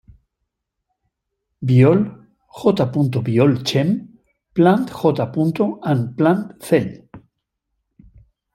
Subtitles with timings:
[1.61, 2.01] Biol,
[2.55, 2.91] J.
[3.21, 4.07] Biol Chem,
[4.55, 5.77] Plant J.
[5.83, 7.07] and Plant Cell.